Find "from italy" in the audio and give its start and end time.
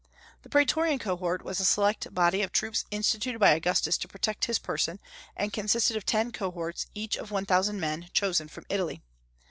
8.47-9.03